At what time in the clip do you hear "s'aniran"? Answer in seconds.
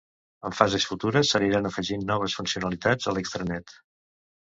1.35-1.71